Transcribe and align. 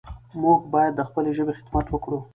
موږ 0.41 0.59
باید 0.73 0.93
د 0.95 1.01
خپلې 1.09 1.31
ژبې 1.37 1.53
خدمت 1.59 1.85
وکړو. 1.89 2.19